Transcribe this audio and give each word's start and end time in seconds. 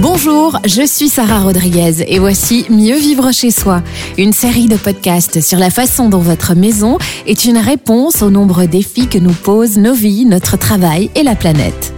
Bonjour, 0.00 0.60
je 0.64 0.86
suis 0.86 1.08
Sarah 1.08 1.40
Rodriguez 1.40 2.04
et 2.06 2.20
voici 2.20 2.66
Mieux 2.70 2.96
vivre 2.96 3.32
chez 3.32 3.50
soi, 3.50 3.82
une 4.16 4.32
série 4.32 4.66
de 4.66 4.76
podcasts 4.76 5.40
sur 5.40 5.58
la 5.58 5.70
façon 5.70 6.08
dont 6.08 6.20
votre 6.20 6.54
maison 6.54 6.98
est 7.26 7.46
une 7.46 7.58
réponse 7.58 8.22
aux 8.22 8.30
nombreux 8.30 8.68
défis 8.68 9.08
que 9.08 9.18
nous 9.18 9.32
posent 9.32 9.76
nos 9.76 9.94
vies, 9.94 10.24
notre 10.24 10.56
travail 10.56 11.10
et 11.16 11.24
la 11.24 11.34
planète. 11.34 11.92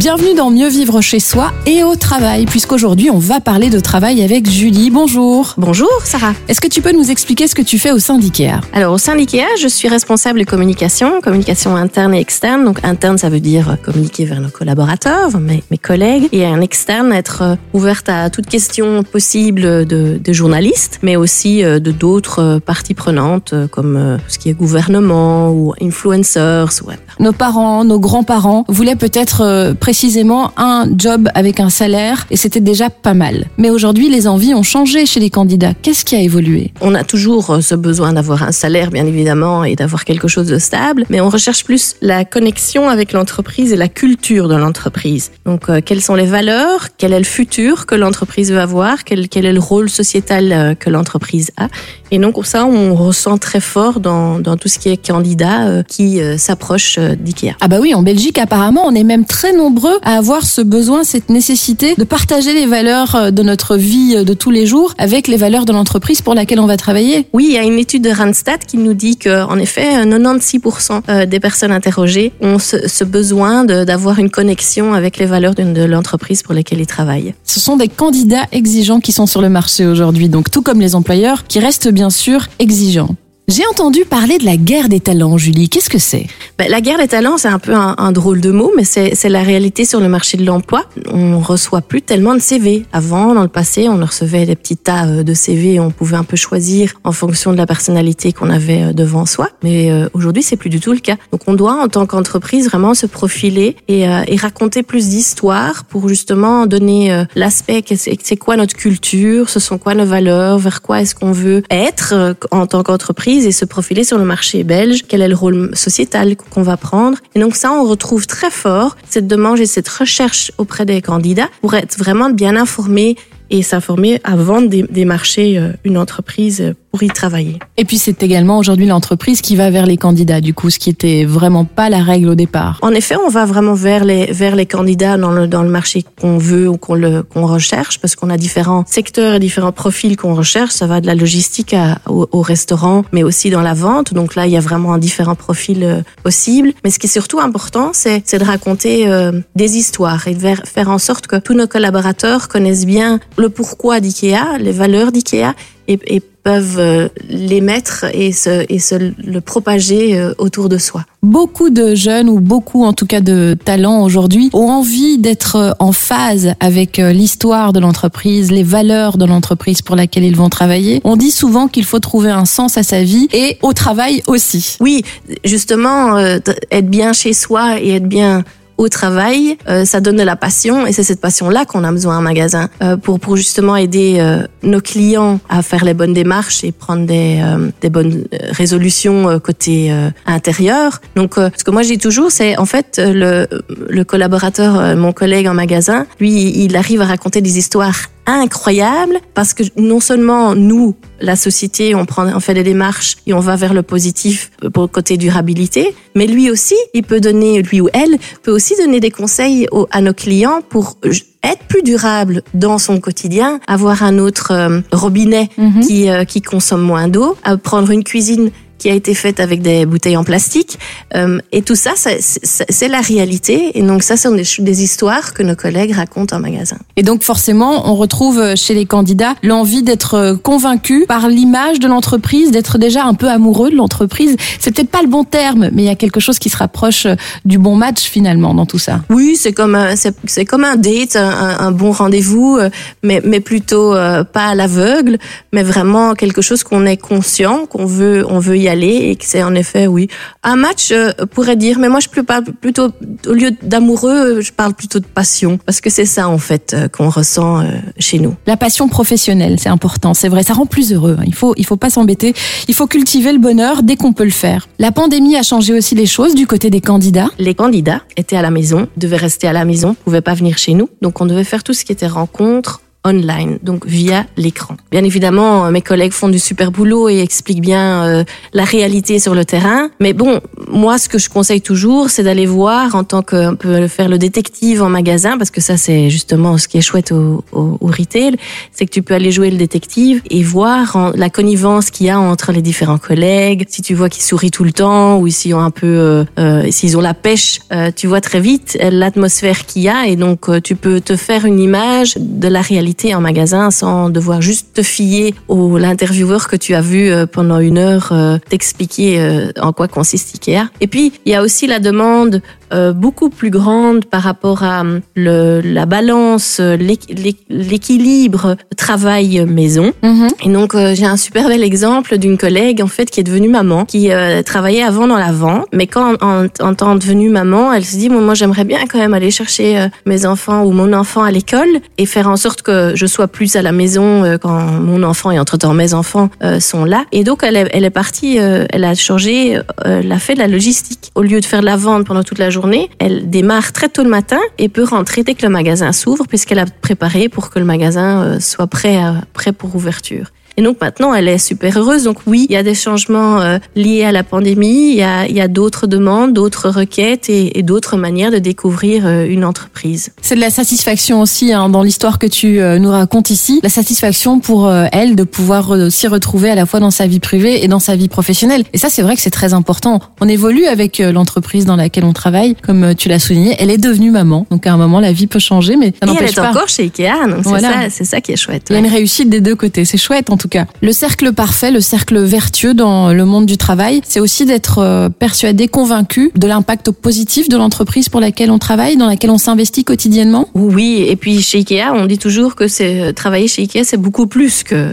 Bienvenue 0.00 0.32
dans 0.32 0.48
Mieux 0.48 0.70
vivre 0.70 1.02
chez 1.02 1.20
soi 1.20 1.52
et 1.66 1.84
au 1.84 1.94
travail, 1.94 2.46
puisqu'aujourd'hui 2.46 3.10
on 3.10 3.18
va 3.18 3.38
parler 3.38 3.68
de 3.68 3.78
travail 3.78 4.22
avec 4.22 4.48
Julie. 4.48 4.88
Bonjour. 4.88 5.52
Bonjour 5.58 5.90
Sarah. 6.04 6.32
Est-ce 6.48 6.62
que 6.62 6.68
tu 6.68 6.80
peux 6.80 6.92
nous 6.92 7.10
expliquer 7.10 7.46
ce 7.46 7.54
que 7.54 7.60
tu 7.60 7.78
fais 7.78 7.92
au 7.92 7.98
sein 7.98 8.16
d'IKEA? 8.16 8.62
Alors 8.72 8.94
au 8.94 8.98
sein 8.98 9.14
d'IKEA, 9.14 9.44
je 9.60 9.68
suis 9.68 9.88
responsable 9.88 10.38
de 10.38 10.44
communication, 10.44 11.20
communication 11.20 11.76
interne 11.76 12.14
et 12.14 12.18
externe. 12.18 12.64
Donc 12.64 12.82
interne, 12.82 13.18
ça 13.18 13.28
veut 13.28 13.40
dire 13.40 13.76
communiquer 13.82 14.24
vers 14.24 14.40
nos 14.40 14.48
collaborateurs, 14.48 15.38
mes, 15.38 15.62
mes 15.70 15.76
collègues, 15.76 16.30
et 16.32 16.46
un 16.46 16.62
externe, 16.62 17.12
être 17.12 17.42
euh, 17.42 17.56
ouverte 17.74 18.08
à 18.08 18.30
toute 18.30 18.46
question 18.46 19.02
possible 19.02 19.84
de, 19.84 20.18
de 20.18 20.32
journalistes, 20.32 21.00
mais 21.02 21.16
aussi 21.16 21.62
euh, 21.62 21.78
de 21.78 21.90
d'autres 21.90 22.38
euh, 22.38 22.58
parties 22.58 22.94
prenantes, 22.94 23.52
comme 23.70 24.18
ce 24.28 24.38
qui 24.38 24.48
est 24.48 24.54
gouvernement 24.54 25.50
ou 25.50 25.74
influencers. 25.78 26.70
Ouais. 26.86 26.98
Nos 27.18 27.32
parents, 27.34 27.84
nos 27.84 28.00
grands-parents 28.00 28.64
voulaient 28.66 28.96
peut-être 28.96 29.74
précisément 29.90 30.52
un 30.56 30.86
job 30.96 31.28
avec 31.34 31.58
un 31.58 31.68
salaire 31.68 32.24
et 32.30 32.36
c'était 32.36 32.60
déjà 32.60 32.90
pas 32.90 33.12
mal. 33.12 33.46
Mais 33.58 33.70
aujourd'hui, 33.70 34.08
les 34.08 34.28
envies 34.28 34.54
ont 34.54 34.62
changé 34.62 35.04
chez 35.04 35.18
les 35.18 35.30
candidats. 35.30 35.72
Qu'est-ce 35.82 36.04
qui 36.04 36.14
a 36.14 36.20
évolué? 36.20 36.72
On 36.80 36.94
a 36.94 37.02
toujours 37.02 37.50
euh, 37.50 37.60
ce 37.60 37.74
besoin 37.74 38.12
d'avoir 38.12 38.44
un 38.44 38.52
salaire, 38.52 38.92
bien 38.92 39.04
évidemment, 39.04 39.64
et 39.64 39.74
d'avoir 39.74 40.04
quelque 40.04 40.28
chose 40.28 40.46
de 40.46 40.60
stable, 40.60 41.06
mais 41.10 41.20
on 41.20 41.28
recherche 41.28 41.64
plus 41.64 41.96
la 42.02 42.24
connexion 42.24 42.88
avec 42.88 43.12
l'entreprise 43.12 43.72
et 43.72 43.76
la 43.76 43.88
culture 43.88 44.46
de 44.46 44.54
l'entreprise. 44.54 45.32
Donc, 45.44 45.68
euh, 45.68 45.80
quelles 45.84 46.02
sont 46.02 46.14
les 46.14 46.26
valeurs? 46.26 46.90
Quel 46.96 47.12
est 47.12 47.18
le 47.18 47.24
futur 47.24 47.86
que 47.86 47.96
l'entreprise 47.96 48.52
veut 48.52 48.60
avoir 48.60 49.02
quel, 49.02 49.28
quel 49.28 49.44
est 49.44 49.52
le 49.52 49.58
rôle 49.58 49.90
sociétal 49.90 50.52
euh, 50.52 50.74
que 50.76 50.88
l'entreprise 50.88 51.50
a? 51.56 51.66
Et 52.12 52.20
donc, 52.20 52.34
pour 52.34 52.46
ça, 52.46 52.64
on 52.64 52.94
ressent 52.94 53.38
très 53.38 53.60
fort 53.60 53.98
dans, 53.98 54.38
dans 54.38 54.56
tout 54.56 54.68
ce 54.68 54.78
qui 54.78 54.88
est 54.88 55.04
candidat 55.04 55.82
qui 55.84 56.20
s'approche 56.38 56.98
d'IKEA. 56.98 57.54
Ah 57.60 57.68
bah 57.68 57.78
oui, 57.80 57.94
en 57.94 58.02
Belgique, 58.02 58.36
apparemment, 58.38 58.82
on 58.84 58.94
est 58.96 59.04
même 59.04 59.24
très 59.24 59.52
nombreux 59.52 59.69
nombreux 59.70 59.98
à 60.02 60.16
avoir 60.16 60.44
ce 60.44 60.62
besoin, 60.62 61.04
cette 61.04 61.30
nécessité 61.30 61.94
de 61.96 62.02
partager 62.02 62.52
les 62.52 62.66
valeurs 62.66 63.14
euh, 63.14 63.30
de 63.30 63.42
notre 63.44 63.76
vie 63.76 64.14
euh, 64.16 64.24
de 64.24 64.34
tous 64.34 64.50
les 64.50 64.66
jours 64.66 64.94
avec 64.98 65.28
les 65.28 65.36
valeurs 65.36 65.64
de 65.64 65.72
l'entreprise 65.72 66.22
pour 66.22 66.34
laquelle 66.34 66.58
on 66.58 66.66
va 66.66 66.76
travailler. 66.76 67.28
Oui, 67.32 67.46
il 67.50 67.54
y 67.54 67.58
a 67.58 67.62
une 67.62 67.78
étude 67.78 68.02
de 68.02 68.10
Randstad 68.10 68.64
qui 68.66 68.78
nous 68.78 68.94
dit 68.94 69.16
que, 69.16 69.44
en 69.44 69.58
effet, 69.58 70.04
96% 70.04 71.02
euh, 71.08 71.24
des 71.26 71.38
personnes 71.38 71.70
interrogées 71.70 72.32
ont 72.40 72.58
ce, 72.58 73.04
besoin 73.04 73.64
d'avoir 73.64 74.18
une 74.18 74.30
connexion 74.30 74.92
avec 74.92 75.18
les 75.18 75.26
valeurs 75.26 75.54
de, 75.54 75.84
l'entreprise 75.84 76.42
pour 76.42 76.52
laquelle 76.52 76.80
ils 76.80 76.86
travaillent. 76.86 77.34
Ce 77.44 77.60
sont 77.60 77.76
des 77.76 77.88
candidats 77.88 78.46
exigeants 78.50 79.00
qui 79.00 79.12
sont 79.12 79.26
sur 79.26 79.40
le 79.40 79.48
marché 79.48 79.86
aujourd'hui, 79.86 80.28
donc 80.28 80.50
tout 80.50 80.62
comme 80.62 80.80
les 80.80 80.96
employeurs 80.96 81.44
qui 81.46 81.60
restent 81.60 81.88
bien 81.88 82.10
sûr 82.10 82.46
exigeants. 82.58 83.14
J'ai 83.48 83.66
entendu 83.66 84.04
parler 84.04 84.38
de 84.38 84.44
la 84.44 84.56
guerre 84.56 84.88
des 84.88 85.00
talents, 85.00 85.36
Julie. 85.36 85.68
Qu'est-ce 85.68 85.90
que 85.90 85.98
c'est? 85.98 86.28
Ben, 86.56 86.70
La 86.70 86.80
guerre 86.80 86.98
des 86.98 87.08
talents, 87.08 87.36
c'est 87.36 87.48
un 87.48 87.58
peu 87.58 87.74
un, 87.74 88.12
drôle 88.12 88.40
de 88.40 88.52
mot, 88.52 88.70
mais 88.76 88.84
c'est 88.84 89.28
la 89.28 89.42
réalité 89.42 89.84
sur 89.84 89.98
le 89.98 90.08
marché 90.08 90.36
de 90.36 90.44
l'emploi. 90.44 90.84
On 91.12 91.40
reçoit 91.40 91.80
plus 91.80 92.00
tellement 92.00 92.34
de 92.34 92.38
CV. 92.38 92.86
Avant, 92.92 93.34
dans 93.34 93.42
le 93.42 93.48
passé, 93.48 93.88
on 93.88 93.96
recevait 93.96 94.46
des 94.46 94.54
petits 94.54 94.76
tas 94.76 95.06
euh, 95.06 95.22
de 95.24 95.34
CV 95.34 95.74
et 95.74 95.80
on 95.80 95.90
pouvait 95.90 96.16
un 96.16 96.22
peu 96.22 96.36
choisir 96.36 96.92
en 97.02 97.10
fonction 97.10 97.50
de 97.50 97.56
la 97.56 97.66
personnalité 97.66 98.32
qu'on 98.32 98.50
avait 98.50 98.82
euh, 98.82 98.92
devant 98.92 99.26
soi. 99.26 99.48
Mais 99.64 99.90
euh, 99.90 100.08
aujourd'hui, 100.14 100.44
c'est 100.44 100.56
plus 100.56 100.70
du 100.70 100.78
tout 100.78 100.92
le 100.92 101.00
cas. 101.00 101.16
Donc, 101.32 101.40
on 101.48 101.54
doit, 101.54 101.82
en 101.82 101.88
tant 101.88 102.06
qu'entreprise, 102.06 102.66
vraiment 102.66 102.94
se 102.94 103.06
profiler 103.06 103.74
et, 103.88 104.02
et 104.02 104.36
raconter 104.36 104.84
plus 104.84 105.08
d'histoires 105.08 105.84
pour 105.84 106.08
justement 106.08 106.66
donner 106.66 107.24
l'aspect 107.34 107.82
c'est 107.96 108.36
quoi 108.36 108.56
notre 108.56 108.76
culture, 108.76 109.48
ce 109.48 109.58
sont 109.58 109.78
quoi 109.78 109.94
nos 109.94 110.04
valeurs, 110.04 110.58
vers 110.58 110.82
quoi 110.82 111.00
est-ce 111.00 111.14
qu'on 111.14 111.32
veut 111.32 111.62
être 111.70 112.36
en 112.50 112.66
tant 112.66 112.82
qu'entreprise 112.82 113.29
et 113.38 113.52
se 113.52 113.64
profiler 113.64 114.04
sur 114.04 114.18
le 114.18 114.24
marché 114.24 114.64
belge, 114.64 115.04
quel 115.06 115.22
est 115.22 115.28
le 115.28 115.34
rôle 115.34 115.70
sociétal 115.74 116.36
qu'on 116.36 116.62
va 116.62 116.76
prendre? 116.76 117.18
Et 117.34 117.40
donc 117.40 117.54
ça, 117.56 117.72
on 117.72 117.84
retrouve 117.84 118.26
très 118.26 118.50
fort 118.50 118.96
cette 119.08 119.26
demande 119.26 119.60
et 119.60 119.66
cette 119.66 119.88
recherche 119.88 120.52
auprès 120.58 120.84
des 120.84 121.00
candidats 121.00 121.48
pour 121.60 121.74
être 121.74 121.96
vraiment 121.96 122.30
bien 122.30 122.56
informés 122.56 123.16
et 123.50 123.62
s'informer 123.62 124.20
avant 124.24 124.62
de 124.62 124.86
démarcher 124.90 125.58
euh, 125.58 125.72
une 125.84 125.98
entreprise 125.98 126.74
pour 126.90 127.02
y 127.02 127.08
travailler. 127.08 127.58
Et 127.76 127.84
puis 127.84 127.98
c'est 127.98 128.22
également 128.22 128.58
aujourd'hui 128.58 128.86
l'entreprise 128.86 129.40
qui 129.40 129.54
va 129.56 129.70
vers 129.70 129.86
les 129.86 129.96
candidats, 129.96 130.40
du 130.40 130.54
coup, 130.54 130.70
ce 130.70 130.78
qui 130.78 130.90
était 130.90 131.24
vraiment 131.24 131.64
pas 131.64 131.88
la 131.88 132.02
règle 132.02 132.28
au 132.28 132.34
départ. 132.34 132.78
En 132.82 132.90
effet, 132.90 133.16
on 133.16 133.28
va 133.28 133.44
vraiment 133.44 133.74
vers 133.74 134.04
les 134.04 134.26
vers 134.26 134.56
les 134.56 134.66
candidats 134.66 135.16
dans 135.16 135.30
le 135.30 135.46
dans 135.46 135.62
le 135.62 135.68
marché 135.68 136.04
qu'on 136.20 136.38
veut 136.38 136.68
ou 136.68 136.76
qu'on 136.76 136.94
le 136.94 137.22
qu'on 137.22 137.46
recherche, 137.46 138.00
parce 138.00 138.16
qu'on 138.16 138.28
a 138.30 138.36
différents 138.36 138.84
secteurs 138.86 139.34
et 139.34 139.38
différents 139.38 139.72
profils 139.72 140.16
qu'on 140.16 140.34
recherche. 140.34 140.72
Ça 140.72 140.86
va 140.86 141.00
de 141.00 141.06
la 141.06 141.14
logistique 141.14 141.74
à, 141.74 141.98
au, 142.06 142.42
restaurant, 142.42 143.04
mais 143.12 143.22
aussi 143.22 143.50
dans 143.50 143.62
la 143.62 143.74
vente. 143.74 144.12
Donc 144.12 144.34
là, 144.34 144.46
il 144.46 144.52
y 144.52 144.56
a 144.56 144.60
vraiment 144.60 144.92
un 144.92 144.98
différent 144.98 145.36
profil 145.36 145.84
euh, 145.84 146.02
possible. 146.24 146.72
Mais 146.82 146.90
ce 146.90 146.98
qui 146.98 147.06
est 147.06 147.10
surtout 147.10 147.40
important, 147.40 147.90
c'est 147.92 148.22
c'est 148.24 148.38
de 148.38 148.44
raconter 148.44 149.06
euh, 149.06 149.40
des 149.54 149.76
histoires 149.76 150.26
et 150.26 150.34
de 150.34 150.40
faire 150.64 150.90
en 150.90 150.98
sorte 150.98 151.28
que 151.28 151.36
tous 151.36 151.54
nos 151.54 151.68
collaborateurs 151.68 152.48
connaissent 152.48 152.86
bien 152.86 153.20
le 153.40 153.48
pourquoi 153.48 154.00
d'IKEA, 154.00 154.58
les 154.58 154.72
valeurs 154.72 155.12
d'IKEA 155.12 155.54
et, 155.88 155.98
et 156.06 156.22
peuvent 156.42 156.78
euh, 156.78 157.08
les 157.28 157.60
mettre 157.60 158.06
et 158.14 158.32
se, 158.32 158.64
et 158.68 158.78
se 158.78 158.94
le 158.94 159.40
propager 159.40 160.18
euh, 160.18 160.32
autour 160.38 160.68
de 160.68 160.78
soi. 160.78 161.04
Beaucoup 161.22 161.68
de 161.68 161.94
jeunes 161.94 162.28
ou 162.30 162.40
beaucoup 162.40 162.84
en 162.84 162.92
tout 162.92 163.06
cas 163.06 163.20
de 163.20 163.56
talents 163.62 164.02
aujourd'hui 164.02 164.48
ont 164.52 164.70
envie 164.70 165.18
d'être 165.18 165.56
euh, 165.56 165.72
en 165.78 165.92
phase 165.92 166.54
avec 166.60 166.96
l'histoire 166.96 167.72
de 167.72 167.80
l'entreprise, 167.80 168.50
les 168.50 168.62
valeurs 168.62 169.18
de 169.18 169.24
l'entreprise 169.26 169.82
pour 169.82 169.96
laquelle 169.96 170.24
ils 170.24 170.36
vont 170.36 170.48
travailler. 170.48 171.00
On 171.04 171.16
dit 171.16 171.30
souvent 171.30 171.68
qu'il 171.68 171.84
faut 171.84 172.00
trouver 172.00 172.30
un 172.30 172.46
sens 172.46 172.78
à 172.78 172.82
sa 172.82 173.02
vie 173.02 173.28
et 173.32 173.58
au 173.62 173.72
travail 173.72 174.22
aussi. 174.26 174.76
Oui, 174.80 175.02
justement, 175.44 176.18
être 176.18 176.88
bien 176.88 177.12
chez 177.12 177.32
soi 177.32 177.80
et 177.80 177.96
être 177.96 178.08
bien 178.08 178.44
au 178.80 178.88
travail, 178.88 179.58
euh, 179.68 179.84
ça 179.84 180.00
donne 180.00 180.16
de 180.16 180.22
la 180.22 180.36
passion 180.36 180.86
et 180.86 180.92
c'est 180.92 181.02
cette 181.02 181.20
passion-là 181.20 181.66
qu'on 181.66 181.84
a 181.84 181.92
besoin 181.92 182.16
en 182.16 182.22
magasin 182.22 182.70
euh, 182.82 182.96
pour, 182.96 183.20
pour 183.20 183.36
justement 183.36 183.76
aider 183.76 184.16
euh, 184.18 184.46
nos 184.62 184.80
clients 184.80 185.38
à 185.50 185.60
faire 185.60 185.84
les 185.84 185.92
bonnes 185.92 186.14
démarches 186.14 186.64
et 186.64 186.72
prendre 186.72 187.04
des, 187.04 187.42
des 187.82 187.90
bonnes 187.90 188.24
résolutions 188.52 189.38
côté 189.40 189.92
intérieur. 190.24 191.00
Donc, 191.14 191.34
ce 191.36 191.64
que 191.64 191.70
moi 191.70 191.82
dis 191.82 191.98
toujours, 191.98 192.30
c'est 192.30 192.56
en 192.56 192.64
fait 192.64 193.00
le, 193.02 193.46
le 193.88 194.04
collaborateur, 194.04 194.96
mon 194.96 195.12
collègue 195.12 195.46
en 195.46 195.54
magasin, 195.54 196.06
lui, 196.18 196.64
il 196.64 196.76
arrive 196.76 197.02
à 197.02 197.06
raconter 197.06 197.40
des 197.42 197.58
histoires 197.58 198.08
incroyable 198.34 199.18
parce 199.34 199.54
que 199.54 199.62
non 199.76 200.00
seulement 200.00 200.54
nous, 200.54 200.94
la 201.20 201.36
société, 201.36 201.94
on 201.94 202.06
prend, 202.06 202.26
on 202.26 202.40
fait 202.40 202.54
des 202.54 202.62
démarches 202.62 203.16
et 203.26 203.34
on 203.34 203.40
va 203.40 203.56
vers 203.56 203.74
le 203.74 203.82
positif 203.82 204.50
pour 204.72 204.84
le 204.84 204.88
côté 204.88 205.16
durabilité, 205.16 205.94
mais 206.14 206.26
lui 206.26 206.50
aussi, 206.50 206.76
il 206.94 207.02
peut 207.02 207.20
donner, 207.20 207.62
lui 207.62 207.80
ou 207.80 207.88
elle, 207.92 208.18
peut 208.42 208.52
aussi 208.52 208.74
donner 208.76 209.00
des 209.00 209.10
conseils 209.10 209.66
à 209.90 210.00
nos 210.00 210.14
clients 210.14 210.60
pour 210.68 210.96
être 211.42 211.62
plus 211.68 211.82
durable 211.82 212.42
dans 212.54 212.78
son 212.78 213.00
quotidien, 213.00 213.60
avoir 213.66 214.02
un 214.02 214.18
autre 214.18 214.52
euh, 214.52 214.80
robinet 214.92 215.48
mhm. 215.56 215.80
qui, 215.80 216.10
euh, 216.10 216.24
qui 216.24 216.42
consomme 216.42 216.82
moins 216.82 217.08
d'eau, 217.08 217.36
prendre 217.62 217.90
une 217.90 218.04
cuisine 218.04 218.50
qui 218.80 218.90
a 218.90 218.94
été 218.94 219.14
faite 219.14 219.38
avec 219.38 219.62
des 219.62 219.86
bouteilles 219.86 220.16
en 220.16 220.24
plastique. 220.24 220.78
Euh, 221.14 221.38
et 221.52 221.62
tout 221.62 221.76
ça, 221.76 221.92
c'est 221.96 222.88
la 222.88 223.00
réalité. 223.00 223.78
Et 223.78 223.82
donc 223.82 224.02
ça, 224.02 224.16
ce 224.16 224.28
sont 224.28 224.34
des, 224.34 224.44
des, 224.58 224.82
histoires 224.82 225.34
que 225.34 225.42
nos 225.42 225.54
collègues 225.54 225.92
racontent 225.92 226.34
en 226.36 226.40
magasin. 226.40 226.78
Et 226.96 227.02
donc 227.02 227.22
forcément, 227.22 227.88
on 227.90 227.94
retrouve 227.94 228.56
chez 228.56 228.74
les 228.74 228.86
candidats 228.86 229.34
l'envie 229.42 229.82
d'être 229.82 230.38
convaincu 230.42 231.04
par 231.06 231.28
l'image 231.28 231.78
de 231.78 231.86
l'entreprise, 231.86 232.50
d'être 232.50 232.78
déjà 232.78 233.04
un 233.04 233.14
peu 233.14 233.28
amoureux 233.28 233.70
de 233.70 233.76
l'entreprise. 233.76 234.36
C'est 234.58 234.74
peut-être 234.74 234.90
pas 234.90 235.02
le 235.02 235.08
bon 235.08 235.24
terme, 235.24 235.68
mais 235.72 235.82
il 235.82 235.86
y 235.86 235.90
a 235.90 235.94
quelque 235.94 236.20
chose 236.20 236.38
qui 236.38 236.48
se 236.48 236.56
rapproche 236.56 237.06
du 237.44 237.58
bon 237.58 237.76
match 237.76 238.00
finalement 238.00 238.54
dans 238.54 238.66
tout 238.66 238.78
ça. 238.78 239.02
Oui, 239.10 239.36
c'est 239.36 239.52
comme 239.52 239.78
c'est 239.94 240.44
comme 240.44 240.64
un 240.64 240.76
date, 240.76 241.16
un, 241.16 241.58
un 241.58 241.70
bon 241.70 241.92
rendez-vous, 241.92 242.56
euh, 242.58 242.70
mais 243.02 243.20
mais 243.24 243.40
plutôt 243.40 243.94
euh, 243.94 244.24
pas 244.24 244.46
à 244.46 244.54
l'aveugle, 244.54 245.18
mais 245.52 245.62
vraiment 245.62 246.14
quelque 246.14 246.40
chose 246.40 246.62
qu'on 246.62 246.86
est 246.86 246.96
conscient, 246.96 247.66
qu'on 247.66 247.86
veut 247.86 248.24
on 248.28 248.38
veut 248.38 248.56
y 248.56 248.68
aller 248.70 249.10
et 249.10 249.16
que 249.16 249.24
c'est 249.26 249.42
en 249.42 249.54
effet, 249.54 249.86
oui. 249.86 250.08
Un 250.42 250.56
match 250.56 250.90
euh, 250.92 251.12
pourrait 251.30 251.56
dire, 251.56 251.78
mais 251.78 251.88
moi 251.88 252.00
je 252.00 252.20
parle 252.20 252.44
plutôt, 252.44 252.88
au 253.26 253.32
lieu 253.32 253.50
d'amoureux, 253.62 254.40
je 254.40 254.52
parle 254.52 254.74
plutôt 254.74 255.00
de 255.00 255.06
passion, 255.06 255.58
parce 255.64 255.80
que 255.80 255.90
c'est 255.90 256.06
ça 256.06 256.28
en 256.28 256.38
fait 256.38 256.72
euh, 256.72 256.88
qu'on 256.88 257.10
ressent 257.10 257.60
euh, 257.60 257.70
chez 257.98 258.18
nous. 258.18 258.34
La 258.46 258.56
passion 258.56 258.88
professionnelle, 258.88 259.58
c'est 259.60 259.68
important, 259.68 260.14
c'est 260.14 260.28
vrai, 260.28 260.42
ça 260.42 260.54
rend 260.54 260.66
plus 260.66 260.92
heureux. 260.92 261.16
Hein. 261.20 261.24
Il 261.26 261.34
faut, 261.34 261.54
il 261.56 261.66
faut 261.66 261.76
pas 261.76 261.90
s'embêter, 261.90 262.34
il 262.68 262.74
faut 262.74 262.86
cultiver 262.86 263.32
le 263.32 263.38
bonheur 263.38 263.82
dès 263.82 263.96
qu'on 263.96 264.12
peut 264.12 264.24
le 264.24 264.30
faire. 264.30 264.68
La 264.78 264.92
pandémie 264.92 265.36
a 265.36 265.42
changé 265.42 265.74
aussi 265.74 265.94
les 265.94 266.06
choses 266.06 266.34
du 266.34 266.46
côté 266.46 266.70
des 266.70 266.80
candidats. 266.80 267.28
Les 267.38 267.54
candidats 267.54 268.02
étaient 268.16 268.36
à 268.36 268.42
la 268.42 268.50
maison, 268.50 268.88
devaient 268.96 269.16
rester 269.16 269.48
à 269.48 269.52
la 269.52 269.64
maison, 269.64 269.94
pouvaient 270.04 270.20
pas 270.20 270.34
venir 270.34 270.58
chez 270.58 270.74
nous, 270.74 270.88
donc 271.02 271.20
on 271.20 271.26
devait 271.26 271.44
faire 271.44 271.62
tout 271.62 271.72
ce 271.72 271.84
qui 271.84 271.92
était 271.92 272.06
rencontre, 272.06 272.80
online, 273.04 273.58
donc 273.62 273.86
via 273.86 274.26
l'écran. 274.36 274.76
Bien 274.90 275.04
évidemment, 275.04 275.70
mes 275.70 275.80
collègues 275.80 276.12
font 276.12 276.28
du 276.28 276.38
super 276.38 276.70
boulot 276.70 277.08
et 277.08 277.20
expliquent 277.20 277.62
bien 277.62 278.04
euh, 278.04 278.24
la 278.52 278.64
réalité 278.64 279.18
sur 279.18 279.34
le 279.34 279.44
terrain. 279.44 279.88
Mais 280.00 280.12
bon, 280.12 280.40
moi, 280.68 280.98
ce 280.98 281.08
que 281.08 281.18
je 281.18 281.30
conseille 281.30 281.62
toujours, 281.62 282.10
c'est 282.10 282.22
d'aller 282.22 282.44
voir 282.44 282.94
en 282.94 283.04
tant 283.04 283.22
que 283.22 283.54
peut 283.54 283.88
faire 283.88 284.08
le 284.08 284.18
détective 284.18 284.82
en 284.82 284.90
magasin, 284.90 285.38
parce 285.38 285.50
que 285.50 285.62
ça, 285.62 285.76
c'est 285.76 286.10
justement 286.10 286.58
ce 286.58 286.68
qui 286.68 286.76
est 286.76 286.82
chouette 286.82 287.10
au, 287.12 287.42
au, 287.52 287.78
au 287.80 287.86
retail, 287.86 288.36
c'est 288.72 288.84
que 288.84 288.90
tu 288.90 289.02
peux 289.02 289.14
aller 289.14 289.32
jouer 289.32 289.50
le 289.50 289.56
détective 289.56 290.20
et 290.28 290.42
voir 290.42 291.12
la 291.14 291.30
connivence 291.30 291.90
qu'il 291.90 292.06
y 292.06 292.10
a 292.10 292.20
entre 292.20 292.52
les 292.52 292.62
différents 292.62 292.98
collègues. 292.98 293.64
Si 293.68 293.80
tu 293.80 293.94
vois 293.94 294.10
qu'ils 294.10 294.24
sourient 294.24 294.50
tout 294.50 294.64
le 294.64 294.72
temps 294.72 295.18
ou 295.18 295.28
s'ils 295.28 295.54
ont 295.54 295.60
un 295.60 295.70
peu, 295.70 295.86
euh, 295.86 296.24
euh, 296.38 296.66
s'ils 296.70 296.98
ont 296.98 297.00
la 297.00 297.14
pêche, 297.14 297.60
euh, 297.72 297.90
tu 297.94 298.06
vois 298.06 298.20
très 298.20 298.40
vite 298.40 298.76
l'atmosphère 298.90 299.64
qu'il 299.64 299.82
y 299.82 299.88
a 299.88 300.06
et 300.06 300.16
donc 300.16 300.48
euh, 300.48 300.60
tu 300.60 300.76
peux 300.76 301.00
te 301.00 301.16
faire 301.16 301.46
une 301.46 301.60
image 301.60 302.14
de 302.18 302.48
la 302.48 302.60
réalité 302.60 302.89
en 303.14 303.20
magasin 303.20 303.70
sans 303.70 304.10
devoir 304.10 304.40
juste 304.40 304.74
te 304.74 304.82
fier 304.82 305.34
au 305.48 305.78
l'intervieweur 305.78 306.48
que 306.48 306.56
tu 306.56 306.74
as 306.74 306.80
vu 306.80 307.10
euh, 307.10 307.26
pendant 307.26 307.58
une 307.58 307.78
heure 307.78 308.12
t'expliquer 308.48 309.50
en 309.60 309.72
quoi 309.72 309.88
consiste 309.88 310.34
Ikea. 310.34 310.70
Et 310.80 310.86
puis 310.86 311.12
il 311.24 311.32
y 311.32 311.34
a 311.34 311.42
aussi 311.42 311.66
la 311.66 311.78
demande 311.78 312.42
euh, 312.72 312.92
beaucoup 312.92 313.30
plus 313.30 313.50
grande 313.50 314.04
par 314.04 314.22
rapport 314.22 314.62
à 314.62 314.82
le, 315.14 315.60
la 315.60 315.86
balance, 315.86 316.60
l'équilibre 316.60 318.56
travail-maison. 318.76 319.92
Mhm. 320.02 320.28
Et 320.44 320.48
donc 320.48 320.74
euh, 320.74 320.94
j'ai 320.94 321.06
un 321.06 321.16
super 321.16 321.48
bel 321.48 321.62
exemple 321.62 322.18
d'une 322.18 322.38
collègue 322.38 322.82
en 322.82 322.86
fait 322.86 323.10
qui 323.10 323.20
est 323.20 323.24
devenue 323.24 323.48
maman, 323.48 323.84
qui 323.84 324.10
euh, 324.10 324.42
travaillait 324.42 324.82
avant 324.82 325.06
dans 325.06 325.18
la 325.18 325.32
vente, 325.32 325.66
mais 325.72 325.86
quand 325.86 326.14
en, 326.22 326.46
en 326.60 326.74
tant 326.74 326.94
devenue 326.94 327.28
maman, 327.28 327.72
elle 327.72 327.84
se 327.84 327.96
dit 327.96 328.08
bon, 328.08 328.20
moi 328.20 328.34
j'aimerais 328.34 328.64
bien 328.64 328.78
quand 328.90 328.98
même 328.98 329.14
aller 329.14 329.30
chercher 329.30 329.78
euh, 329.78 329.88
mes 330.06 330.26
enfants 330.26 330.64
ou 330.64 330.72
mon 330.72 330.92
enfant 330.92 331.22
à 331.22 331.30
l'école 331.30 331.68
et 331.98 332.06
faire 332.06 332.28
en 332.28 332.36
sorte 332.36 332.62
que 332.62 332.92
je 332.94 333.06
sois 333.06 333.28
plus 333.28 333.56
à 333.56 333.62
la 333.62 333.72
maison 333.72 334.24
euh, 334.24 334.38
quand 334.38 334.60
mon 334.80 335.02
enfant 335.02 335.30
et 335.30 335.38
entre 335.38 335.56
temps 335.56 335.74
mes 335.74 335.94
enfants 335.94 336.30
euh, 336.42 336.60
sont 336.60 336.84
là. 336.84 337.04
Et 337.12 337.24
donc 337.24 337.40
elle 337.42 337.56
est, 337.56 337.68
elle 337.72 337.84
est 337.84 337.90
partie, 337.90 338.38
euh, 338.38 338.66
elle 338.70 338.84
a 338.84 338.94
changé, 338.94 339.56
euh, 339.56 340.00
elle 340.02 340.12
a 340.12 340.18
fait 340.18 340.34
de 340.34 340.40
la 340.40 340.48
logistique 340.48 341.10
au 341.14 341.22
lieu 341.22 341.40
de 341.40 341.44
faire 341.44 341.60
de 341.60 341.66
la 341.66 341.76
vente 341.76 342.06
pendant 342.06 342.22
toute 342.22 342.38
la 342.38 342.50
journée 342.50 342.59
elle 342.98 343.30
démarre 343.30 343.72
très 343.72 343.88
tôt 343.88 344.02
le 344.02 344.10
matin 344.10 344.40
et 344.58 344.68
peut 344.68 344.84
rentrer 344.84 345.22
dès 345.22 345.34
que 345.34 345.42
le 345.42 345.48
magasin 345.48 345.92
s'ouvre 345.92 346.26
puisqu'elle 346.26 346.58
a 346.58 346.66
préparé 346.66 347.28
pour 347.28 347.50
que 347.50 347.58
le 347.58 347.64
magasin 347.64 348.22
euh, 348.22 348.40
soit 348.40 348.66
prêt, 348.66 348.96
à, 348.96 349.22
prêt 349.32 349.52
pour 349.52 349.74
ouverture. 349.74 350.32
Et 350.56 350.62
donc 350.62 350.80
maintenant, 350.80 351.14
elle 351.14 351.28
est 351.28 351.38
super 351.38 351.76
heureuse. 351.78 352.04
Donc 352.04 352.18
oui, 352.26 352.46
il 352.48 352.52
y 352.52 352.56
a 352.56 352.62
des 352.62 352.74
changements 352.74 353.40
euh, 353.40 353.58
liés 353.76 354.04
à 354.04 354.12
la 354.12 354.22
pandémie, 354.22 354.90
il 354.90 354.96
y 354.96 355.02
a, 355.02 355.26
il 355.26 355.34
y 355.34 355.40
a 355.40 355.48
d'autres 355.48 355.86
demandes, 355.86 356.32
d'autres 356.32 356.68
requêtes 356.68 357.28
et, 357.30 357.58
et 357.58 357.62
d'autres 357.62 357.96
manières 357.96 358.30
de 358.30 358.38
découvrir 358.38 359.06
euh, 359.06 359.24
une 359.26 359.44
entreprise. 359.44 360.10
C'est 360.22 360.34
de 360.34 360.40
la 360.40 360.50
satisfaction 360.50 361.20
aussi 361.20 361.52
hein, 361.52 361.68
dans 361.68 361.82
l'histoire 361.82 362.18
que 362.18 362.26
tu 362.26 362.60
euh, 362.60 362.78
nous 362.78 362.90
racontes 362.90 363.30
ici. 363.30 363.60
La 363.62 363.68
satisfaction 363.68 364.40
pour 364.40 364.70
elle 364.92 365.16
de 365.16 365.24
pouvoir 365.24 365.90
s'y 365.90 366.06
retrouver 366.08 366.50
à 366.50 366.54
la 366.54 366.66
fois 366.66 366.80
dans 366.80 366.90
sa 366.90 367.06
vie 367.06 367.20
privée 367.20 367.64
et 367.64 367.68
dans 367.68 367.78
sa 367.78 367.96
vie 367.96 368.08
professionnelle. 368.08 368.64
Et 368.72 368.78
ça, 368.78 368.88
c'est 368.90 369.02
vrai 369.02 369.16
que 369.16 369.22
c'est 369.22 369.30
très 369.30 369.54
important. 369.54 370.00
On 370.20 370.28
évolue 370.28 370.66
avec 370.66 370.98
l'entreprise 370.98 371.64
dans 371.64 371.76
laquelle 371.76 372.04
on 372.04 372.12
travaille. 372.12 372.56
Comme 372.62 372.94
tu 372.94 373.08
l'as 373.08 373.18
souligné, 373.18 373.56
elle 373.58 373.70
est 373.70 373.78
devenue 373.78 374.10
maman. 374.10 374.46
Donc 374.50 374.66
à 374.66 374.72
un 374.72 374.76
moment, 374.76 375.00
la 375.00 375.12
vie 375.12 375.26
peut 375.26 375.38
changer, 375.38 375.76
mais 375.76 375.86
ça 375.86 375.92
Et 375.92 375.96
elle 376.02 376.08
n'empêche 376.08 376.30
est 376.32 376.34
pas. 376.36 376.50
encore 376.50 376.68
chez 376.68 376.84
Ikea, 376.84 377.26
donc 377.28 377.42
Voilà. 377.44 377.88
c'est 377.90 378.04
ça, 378.04 378.16
ça 378.16 378.20
qui 378.20 378.32
est 378.32 378.36
chouette. 378.36 378.66
Il 378.70 378.74
y 378.74 378.76
a 378.76 378.78
une 378.80 378.86
réussite 378.86 379.28
des 379.30 379.40
deux 379.40 379.56
côtés. 379.56 379.84
C'est 379.84 379.98
chouette 379.98 380.30
en 380.30 380.36
tout 380.36 380.48
cas. 380.50 380.66
Le 380.82 380.92
cercle 380.92 381.32
parfait, 381.32 381.70
le 381.70 381.80
cercle 381.80 382.18
vertueux 382.18 382.74
dans 382.74 383.12
le 383.12 383.24
monde 383.24 383.46
du 383.46 383.56
travail, 383.56 384.02
c'est 384.04 384.20
aussi 384.20 384.44
d'être 384.44 384.78
euh, 384.80 385.08
persuadé, 385.08 385.68
convaincu 385.68 386.30
de 386.34 386.46
l'impact 386.46 386.90
positif 386.90 387.48
de 387.48 387.56
l'entreprise 387.56 388.08
pour 388.10 388.20
laquelle 388.20 388.50
on 388.50 388.58
travaille, 388.58 388.96
dans 388.98 389.06
laquelle 389.06 389.30
on 389.30 389.38
s'investit 389.38 389.84
quotidiennement. 389.84 390.48
Oui, 390.54 391.06
et 391.08 391.16
puis 391.16 391.40
chez 391.40 391.58
Ikea, 391.58 391.92
on 391.94 392.04
dit 392.06 392.18
toujours 392.18 392.54
que 392.54 392.68
c'est 392.68 393.00
euh, 393.00 393.12
travailler 393.12 393.48
chez 393.48 393.62
Ikea, 393.62 393.84
c'est 393.84 393.96
beaucoup 393.96 394.26
plus 394.26 394.62
que 394.62 394.92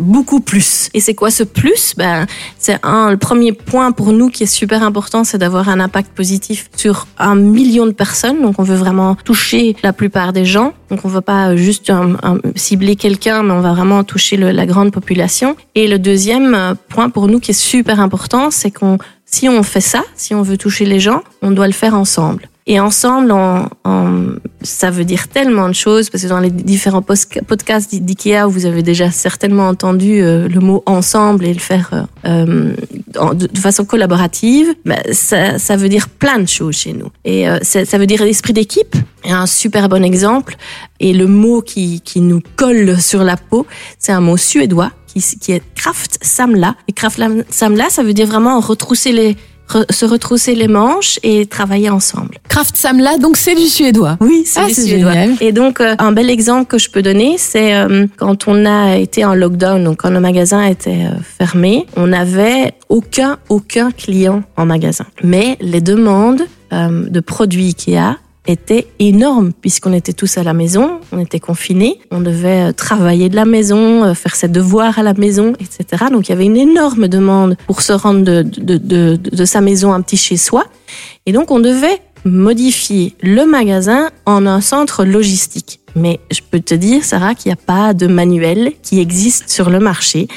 beaucoup 0.00 0.40
plus. 0.40 0.88
Et 0.94 1.00
c'est 1.00 1.14
quoi 1.14 1.30
ce 1.30 1.42
plus? 1.42 1.92
Ben, 1.98 2.26
c'est 2.58 2.78
le 2.82 3.16
premier 3.16 3.52
point 3.52 3.92
pour 3.92 4.12
nous 4.12 4.30
qui 4.30 4.44
est 4.44 4.46
super 4.46 4.82
important, 4.82 5.22
c'est 5.22 5.38
d'avoir 5.38 5.68
un 5.68 5.80
impact 5.80 6.12
positif 6.12 6.70
sur 6.76 7.06
un 7.18 7.34
million 7.34 7.84
de 7.84 7.92
personnes. 7.92 8.40
Donc 8.40 8.58
on 8.58 8.62
veut 8.62 8.76
vraiment 8.76 9.16
toucher 9.16 9.76
la 9.82 9.92
plupart 9.92 10.32
des 10.32 10.46
gens. 10.46 10.72
Donc 10.90 11.00
on 11.04 11.08
veut 11.08 11.20
pas 11.20 11.56
juste 11.56 11.90
un- 11.90 12.16
cibler 12.54 12.96
quelqu'un, 12.96 13.42
mais 13.42 13.52
on 13.52 13.60
va 13.60 13.74
vraiment 13.74 14.02
toucher 14.04 14.36
la 14.38 14.66
grande 14.66 14.85
population. 14.90 15.56
Et 15.74 15.88
le 15.88 15.98
deuxième 15.98 16.54
euh, 16.54 16.74
point 16.88 17.10
pour 17.10 17.28
nous 17.28 17.40
qui 17.40 17.50
est 17.50 17.54
super 17.54 18.00
important, 18.00 18.50
c'est 18.50 18.70
qu'on 18.70 18.98
si 19.24 19.48
on 19.48 19.62
fait 19.62 19.80
ça, 19.80 20.02
si 20.14 20.34
on 20.34 20.42
veut 20.42 20.56
toucher 20.56 20.84
les 20.86 21.00
gens, 21.00 21.22
on 21.42 21.50
doit 21.50 21.66
le 21.66 21.72
faire 21.72 21.94
ensemble. 21.94 22.48
Et 22.68 22.80
ensemble, 22.80 23.30
on, 23.30 23.68
on- 23.84 24.36
ça 24.62 24.90
veut 24.90 25.04
dire 25.04 25.28
tellement 25.28 25.68
de 25.68 25.74
choses, 25.74 26.10
parce 26.10 26.24
que 26.24 26.28
dans 26.28 26.40
les 26.40 26.50
différents 26.50 27.02
podcasts 27.02 27.94
d'IKEA, 27.94 28.46
vous 28.46 28.66
avez 28.66 28.82
déjà 28.82 29.10
certainement 29.12 29.68
entendu 29.68 30.20
euh, 30.20 30.48
le 30.48 30.60
mot 30.60 30.82
ensemble 30.86 31.44
et 31.44 31.54
le 31.54 31.60
faire 31.60 31.90
euh, 32.24 32.74
euh, 33.20 33.34
de, 33.34 33.58
façon 33.58 33.84
collaborative. 33.84 34.74
Ben, 34.84 35.00
ça, 35.12 35.58
ça 35.58 35.76
veut 35.76 35.88
dire 35.88 36.08
plein 36.08 36.40
de 36.40 36.48
choses 36.48 36.76
chez 36.76 36.92
nous. 36.92 37.08
Et 37.24 37.48
euh, 37.48 37.58
ça, 37.62 37.84
ça 37.84 37.98
veut 37.98 38.06
dire 38.06 38.24
l'esprit 38.24 38.52
d'équipe. 38.52 38.96
Un 39.24 39.46
super 39.46 39.88
bon 39.88 40.04
exemple, 40.04 40.56
et 40.98 41.12
le 41.12 41.26
mot 41.26 41.62
qui, 41.62 42.00
qui 42.00 42.20
nous 42.20 42.40
colle 42.56 43.00
sur 43.00 43.22
la 43.22 43.36
peau, 43.36 43.66
c'est 43.98 44.12
un 44.12 44.20
mot 44.20 44.36
suédois 44.36 44.90
qui, 45.06 45.20
qui 45.38 45.52
est 45.52 45.62
Kraft 45.74 46.18
Samla. 46.22 46.74
Et 46.88 46.92
Kraft 46.92 47.20
Samla, 47.50 47.90
ça 47.90 48.02
veut 48.02 48.12
dire 48.12 48.26
vraiment 48.26 48.58
retrousser 48.60 49.12
les, 49.12 49.36
re- 49.68 49.90
se 49.92 50.04
retrousser 50.04 50.54
les 50.54 50.68
manches 50.68 51.18
et 51.22 51.46
travailler 51.46 51.90
ensemble. 51.90 52.38
Kraft 52.48 52.76
Samla, 52.76 53.18
donc 53.18 53.36
c'est 53.36 53.54
du 53.54 53.66
suédois. 53.66 54.16
Oui, 54.20 54.42
c'est 54.46 54.60
Ah, 54.60 54.66
du 54.66 54.74
suédois. 54.74 55.12
génial. 55.12 55.34
Et 55.40 55.52
donc, 55.52 55.80
euh, 55.80 55.94
un 55.98 56.12
bel 56.12 56.30
exemple 56.30 56.66
que 56.66 56.78
je 56.78 56.90
peux 56.90 57.02
donner, 57.02 57.36
c'est 57.38 57.74
euh, 57.74 58.06
quand 58.16 58.48
on 58.48 58.64
a 58.66 58.96
été 58.96 59.24
en 59.24 59.34
lockdown, 59.34 59.82
donc 59.84 59.98
quand 60.02 60.10
le 60.10 60.20
magasin 60.20 60.64
était 60.64 61.06
euh, 61.06 61.18
fermé, 61.38 61.86
on 61.96 62.06
n'avait 62.08 62.72
aucun, 62.88 63.38
aucun 63.48 63.90
client 63.90 64.42
en 64.56 64.66
magasin. 64.66 65.06
Mais 65.22 65.56
les 65.60 65.80
demandes 65.80 66.42
de 66.72 67.20
produits 67.20 67.66
Ikea 67.68 68.16
étaient 68.46 68.86
énormes 68.98 69.52
puisqu'on 69.52 69.92
était 69.92 70.12
tous 70.12 70.38
à 70.38 70.42
la 70.42 70.54
maison, 70.54 71.00
on 71.12 71.18
était 71.18 71.40
confinés, 71.40 71.98
on 72.10 72.20
devait 72.20 72.68
euh, 72.68 72.72
travailler 72.72 73.28
de 73.28 73.36
la 73.36 73.44
maison, 73.44 74.04
euh, 74.04 74.14
faire 74.14 74.34
ses 74.34 74.48
devoirs 74.48 74.98
à 74.98 75.02
la 75.02 75.14
maison, 75.14 75.52
etc. 75.60 76.04
Donc 76.10 76.28
il 76.28 76.30
y 76.30 76.34
avait 76.34 76.46
une 76.46 76.56
énorme 76.56 77.08
demande 77.08 77.56
pour 77.66 77.82
se 77.82 77.92
rendre 77.92 78.24
de, 78.24 78.42
de, 78.42 79.16
de 79.16 79.44
sa 79.44 79.60
maison 79.60 79.92
un 79.92 80.00
petit 80.00 80.16
chez 80.16 80.36
soi. 80.36 80.64
Et 81.26 81.32
donc 81.32 81.50
on 81.50 81.60
devait 81.60 82.00
modifier 82.24 83.14
le 83.22 83.46
magasin 83.46 84.10
en 84.26 84.46
un 84.46 84.60
centre 84.60 85.04
logistique. 85.04 85.80
Mais 85.94 86.20
je 86.30 86.40
peux 86.48 86.60
te 86.60 86.74
dire, 86.74 87.04
Sarah, 87.04 87.34
qu'il 87.34 87.48
n'y 87.48 87.54
a 87.54 87.56
pas 87.56 87.94
de 87.94 88.06
manuel 88.06 88.72
qui 88.82 89.00
existe 89.00 89.48
sur 89.48 89.70
le 89.70 89.78
marché 89.78 90.28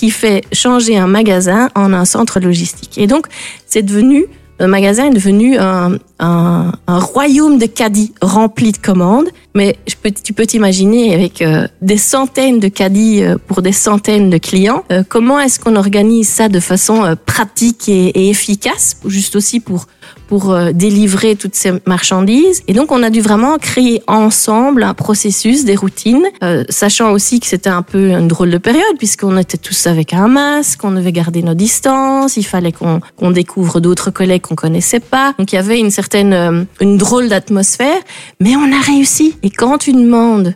qui 0.00 0.10
fait 0.10 0.42
changer 0.52 0.96
un 0.96 1.06
magasin 1.06 1.68
en 1.74 1.92
un 1.92 2.06
centre 2.06 2.40
logistique. 2.40 2.96
Et 2.96 3.06
donc, 3.06 3.26
c'est 3.66 3.82
devenu, 3.82 4.24
le 4.60 4.66
magasin 4.66 5.06
est 5.06 5.14
devenu 5.14 5.58
un, 5.58 5.98
un, 6.18 6.72
royaume 6.86 7.58
de 7.58 7.64
caddies 7.66 8.12
remplis 8.20 8.72
de 8.72 8.76
commandes. 8.76 9.28
Mais 9.54 9.76
je 9.88 9.94
peux, 10.00 10.10
tu 10.12 10.32
peux 10.32 10.46
t'imaginer 10.46 11.12
avec 11.12 11.42
euh, 11.42 11.66
des 11.82 11.96
centaines 11.96 12.60
de 12.60 12.68
caddies 12.68 13.22
euh, 13.22 13.36
pour 13.48 13.62
des 13.62 13.72
centaines 13.72 14.30
de 14.30 14.38
clients, 14.38 14.84
euh, 14.92 15.02
comment 15.08 15.40
est-ce 15.40 15.58
qu'on 15.58 15.74
organise 15.74 16.28
ça 16.28 16.48
de 16.48 16.60
façon 16.60 17.04
euh, 17.04 17.14
pratique 17.26 17.88
et, 17.88 18.08
et 18.10 18.30
efficace, 18.30 18.96
juste 19.06 19.34
aussi 19.34 19.58
pour 19.58 19.86
pour 20.26 20.52
euh, 20.52 20.70
délivrer 20.70 21.34
toutes 21.34 21.56
ces 21.56 21.72
marchandises? 21.86 22.62
Et 22.68 22.72
donc, 22.72 22.92
on 22.92 23.02
a 23.02 23.10
dû 23.10 23.20
vraiment 23.20 23.58
créer 23.58 24.02
ensemble 24.06 24.84
un 24.84 24.94
processus, 24.94 25.64
des 25.64 25.74
routines, 25.74 26.26
sachant 26.68 27.10
aussi 27.12 27.40
que 27.40 27.46
c'était 27.46 27.70
un 27.70 27.82
peu 27.82 28.10
une 28.10 28.28
drôle 28.28 28.50
de 28.50 28.58
période, 28.58 28.96
puisqu'on 28.98 29.36
était 29.36 29.58
tous 29.58 29.88
avec 29.88 30.12
un 30.12 30.28
masque, 30.28 30.84
on 30.84 30.92
devait 30.92 31.10
garder 31.10 31.42
nos 31.42 31.54
distances, 31.54 32.36
il 32.36 32.44
fallait 32.44 32.70
qu'on 32.70 33.00
qu'on 33.16 33.32
découvre 33.32 33.80
d'autres 33.80 34.10
collègues 34.10 34.42
qu'on 34.42 34.54
connaissait 34.54 35.00
pas. 35.00 35.34
Donc, 35.38 35.52
il 35.52 35.56
y 35.56 35.58
avait 35.58 35.80
une 35.80 35.90
certaine, 35.90 36.66
une 36.80 36.96
drôle 36.96 37.28
d'atmosphère, 37.28 38.00
mais 38.38 38.54
on 38.54 38.72
a 38.72 38.80
réussi. 38.80 39.34
Et 39.42 39.50
quand 39.50 39.78
tu 39.78 39.92
demandes 39.92 40.54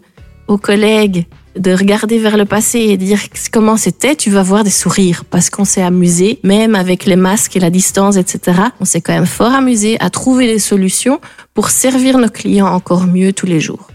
aux 0.49 0.59
collègues 0.59 1.27
de 1.57 1.73
regarder 1.73 2.19
vers 2.19 2.37
le 2.37 2.45
passé 2.45 2.81
et 2.81 2.97
dire 2.97 3.21
comment 3.53 3.77
c'était, 3.77 4.17
tu 4.17 4.31
vas 4.31 4.43
voir 4.43 4.65
des 4.65 4.71
sourires 4.71 5.25
parce 5.25 5.51
qu'on 5.51 5.65
s'est 5.65 5.83
amusé, 5.83 6.41
même 6.43 6.75
avec 6.75 7.05
les 7.07 7.17
masques 7.17 7.57
et 7.57 7.61
la 7.61 7.71
distance, 7.71 8.17
etc. 8.17 8.61
On 8.81 8.85
s'est 8.85 9.01
quand 9.01 9.15
même 9.15 9.27
fort 9.27 9.55
amusé 9.55 9.97
à 10.01 10.11
trouver 10.11 10.47
des 10.47 10.59
solutions 10.59 11.21
pour 11.55 11.71
servir 11.71 12.19
nos 12.19 12.29
clients 12.29 12.67
encore 12.67 13.07
mieux 13.07 13.33
tous 13.33 13.47
les 13.47 13.61
jours. 13.61 13.89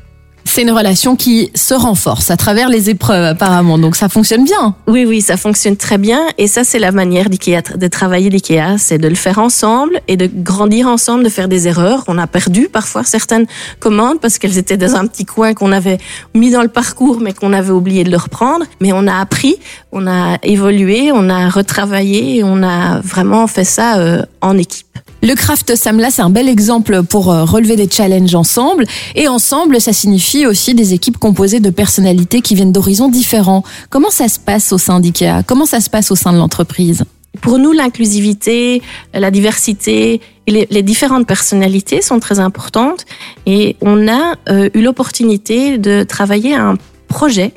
C'est 0.51 0.63
une 0.63 0.72
relation 0.72 1.15
qui 1.15 1.51
se 1.53 1.75
renforce 1.75 2.32
à 2.32 2.36
travers 2.36 2.70
les 2.70 2.89
épreuves 2.89 3.24
apparemment, 3.24 3.77
donc 3.77 3.96
ça 3.96 4.10
fonctionne 4.10 4.44
bien. 4.44 4.74
Oui, 4.88 5.06
oui, 5.06 5.22
ça 5.22 5.38
fonctionne 5.38 5.77
très 5.77 6.00
bien 6.00 6.22
et 6.39 6.48
ça, 6.48 6.63
c'est 6.63 6.79
la 6.79 6.91
manière 6.91 7.29
d'IKEA, 7.29 7.62
de 7.75 7.88
travailler 7.88 8.32
d'IKEA, 8.32 8.79
c'est 8.79 8.98
de 8.98 9.08
le 9.08 9.13
faire 9.13 9.38
ensemble 9.38 10.01
et 10.08 10.18
de 10.18 10.27
grandir 10.27 10.88
ensemble, 10.88 11.24
de 11.24 11.29
faire 11.29 11.50
des 11.50 11.68
erreurs. 11.68 12.03
On 12.08 12.18
a 12.18 12.25
perdu 12.25 12.68
parfois 12.68 13.03
certaines 13.03 13.46
commandes 13.79 14.20
parce 14.20 14.39
qu'elles 14.39 14.58
étaient 14.58 14.75
dans 14.75 14.96
un 14.96 15.06
petit 15.06 15.24
coin 15.24 15.53
qu'on 15.53 15.72
avait 15.72 16.00
mis 16.34 16.50
dans 16.50 16.63
le 16.63 16.68
parcours 16.68 17.20
mais 17.22 17.34
qu'on 17.34 17.53
avait 17.53 17.72
oublié 17.72 18.03
de 18.03 18.10
le 18.10 18.18
reprendre. 18.18 18.65
Mais 18.82 18.91
on 18.91 19.06
a 19.06 19.20
appris, 19.20 19.58
on 19.91 20.08
a 20.08 20.39
évolué, 20.41 21.12
on 21.13 21.29
a 21.29 21.48
retravaillé 21.50 22.38
et 22.38 22.44
on 22.44 22.63
a 22.63 23.01
vraiment 23.01 23.46
fait 23.46 23.63
ça 23.63 24.00
euh, 24.00 24.24
en 24.41 24.58
équipe. 24.58 24.88
Le 25.22 25.36
Craft 25.36 25.75
Samla, 25.75 26.12
c'est 26.12 26.22
un 26.22 26.29
bel 26.29 26.48
exemple 26.48 27.03
pour 27.03 27.29
euh, 27.29 27.44
relever 27.44 27.75
des 27.75 27.89
challenges 27.89 28.36
ensemble. 28.36 28.86
Et 29.15 29.27
ensemble, 29.27 29.82
ça 29.82 29.91
signifie 29.91 30.38
aussi 30.46 30.74
des 30.74 30.93
équipes 30.93 31.17
composées 31.17 31.60
de 31.60 31.69
personnalités 31.69 32.41
qui 32.41 32.55
viennent 32.55 32.72
d'horizons 32.72 33.10
différents. 33.10 33.63
Comment 33.89 34.10
ça 34.10 34.27
se 34.27 34.39
passe 34.39 34.72
au 34.72 34.77
sein 34.77 35.00
d'IKEA? 35.00 35.43
Comment 35.46 35.65
ça 35.65 35.79
se 35.79 35.89
passe 35.89 36.12
au 36.12 36.15
sein 36.15 36.34
de 36.34 36.38
l'entreprise? 36.38 37.03
Pour 37.41 37.60
nous, 37.60 37.72
l'inclusivité, 37.72 38.81
la 39.13 39.31
diversité 39.31 40.19
et 40.48 40.67
les, 40.69 40.84
différentes 40.84 41.27
personnalités 41.27 42.01
sont 42.01 42.19
très 42.19 42.39
importantes. 42.39 43.05
Et 43.46 43.75
on 43.81 44.08
a 44.08 44.36
euh, 44.50 44.69
eu 44.74 44.81
l'opportunité 44.81 45.77
de 45.77 46.03
travailler 46.03 46.55
un 46.55 46.75
projet 47.08 47.53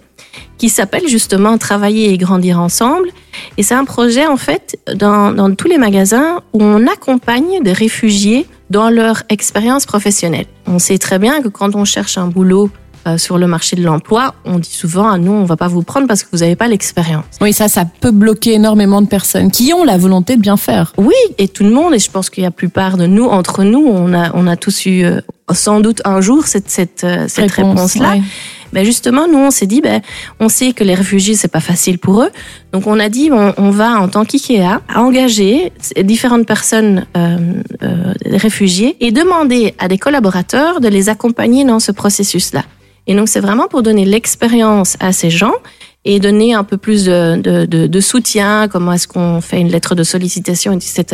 qui 0.58 0.68
s'appelle 0.68 1.08
justement 1.08 1.58
Travailler 1.58 2.12
et 2.12 2.18
grandir 2.18 2.60
ensemble. 2.60 3.08
Et 3.56 3.62
c'est 3.62 3.74
un 3.74 3.84
projet, 3.84 4.26
en 4.26 4.36
fait, 4.36 4.78
dans 4.94 5.54
tous 5.56 5.68
les 5.68 5.78
magasins 5.78 6.40
où 6.52 6.62
on 6.62 6.86
accompagne 6.86 7.62
des 7.62 7.72
réfugiés 7.72 8.46
dans 8.72 8.88
leur 8.88 9.22
expérience 9.28 9.84
professionnelle. 9.86 10.46
On 10.66 10.78
sait 10.78 10.98
très 10.98 11.18
bien 11.18 11.42
que 11.42 11.48
quand 11.48 11.76
on 11.76 11.84
cherche 11.84 12.16
un 12.16 12.26
boulot 12.26 12.70
euh, 13.06 13.18
sur 13.18 13.36
le 13.36 13.46
marché 13.46 13.76
de 13.76 13.82
l'emploi, 13.82 14.34
on 14.44 14.58
dit 14.58 14.70
souvent 14.70 15.08
ah 15.08 15.18
non, 15.18 15.34
on 15.34 15.44
va 15.44 15.56
pas 15.56 15.68
vous 15.68 15.82
prendre 15.82 16.06
parce 16.06 16.22
que 16.22 16.28
vous 16.32 16.38
n'avez 16.38 16.56
pas 16.56 16.68
l'expérience. 16.68 17.24
Oui, 17.40 17.52
ça, 17.52 17.68
ça 17.68 17.84
peut 17.84 18.12
bloquer 18.12 18.54
énormément 18.54 19.02
de 19.02 19.08
personnes 19.08 19.50
qui 19.50 19.72
ont 19.74 19.84
la 19.84 19.98
volonté 19.98 20.36
de 20.36 20.40
bien 20.40 20.56
faire. 20.56 20.94
Oui, 20.96 21.14
et 21.36 21.48
tout 21.48 21.64
le 21.64 21.70
monde, 21.70 21.94
et 21.94 21.98
je 21.98 22.10
pense 22.10 22.30
qu'il 22.30 22.42
y 22.42 22.46
a 22.46 22.48
la 22.48 22.52
plupart 22.52 22.96
de 22.96 23.06
nous, 23.06 23.26
entre 23.26 23.62
nous, 23.62 23.84
on 23.86 24.14
a, 24.14 24.30
on 24.34 24.46
a 24.46 24.56
tous 24.56 24.86
eu 24.86 25.04
euh, 25.04 25.20
sans 25.52 25.80
doute 25.80 26.00
un 26.06 26.22
jour 26.22 26.46
cette, 26.46 26.70
cette, 26.70 27.04
euh, 27.04 27.26
cette 27.28 27.50
réponse-là. 27.50 28.14
Ben 28.72 28.84
justement, 28.84 29.28
nous, 29.28 29.38
on 29.38 29.50
s'est 29.50 29.66
dit, 29.66 29.80
ben, 29.80 30.00
on 30.40 30.48
sait 30.48 30.72
que 30.72 30.82
les 30.82 30.94
réfugiés, 30.94 31.34
c'est 31.34 31.48
pas 31.48 31.60
facile 31.60 31.98
pour 31.98 32.22
eux. 32.22 32.30
Donc, 32.72 32.86
on 32.86 32.98
a 32.98 33.08
dit, 33.08 33.30
on, 33.32 33.52
on 33.56 33.70
va, 33.70 34.00
en 34.00 34.08
tant 34.08 34.24
qu'IKEA, 34.24 34.80
engager 34.94 35.72
différentes 36.02 36.46
personnes 36.46 37.06
euh, 37.16 37.36
euh, 37.82 38.14
réfugiés 38.26 38.96
et 39.00 39.12
demander 39.12 39.74
à 39.78 39.88
des 39.88 39.98
collaborateurs 39.98 40.80
de 40.80 40.88
les 40.88 41.08
accompagner 41.08 41.64
dans 41.64 41.80
ce 41.80 41.92
processus-là. 41.92 42.64
Et 43.06 43.14
donc, 43.14 43.28
c'est 43.28 43.40
vraiment 43.40 43.68
pour 43.68 43.82
donner 43.82 44.04
l'expérience 44.04 44.96
à 45.00 45.12
ces 45.12 45.28
gens 45.30 45.54
et 46.04 46.18
donner 46.18 46.52
un 46.52 46.64
peu 46.64 46.76
plus 46.76 47.04
de, 47.04 47.36
de, 47.36 47.64
de, 47.64 47.86
de 47.86 48.00
soutien, 48.00 48.66
comment 48.68 48.92
est-ce 48.92 49.06
qu'on 49.06 49.40
fait 49.40 49.60
une 49.60 49.68
lettre 49.68 49.94
de 49.94 50.02
sollicitation, 50.02 50.72
etc. 50.72 51.04